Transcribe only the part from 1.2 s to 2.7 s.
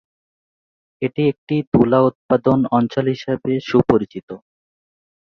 একটি তুলা উৎপাদন